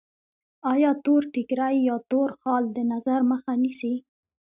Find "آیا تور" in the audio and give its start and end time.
0.73-1.21